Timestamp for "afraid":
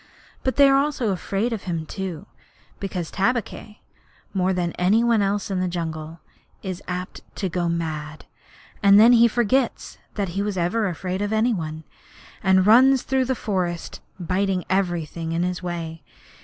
0.87-1.53, 10.87-11.21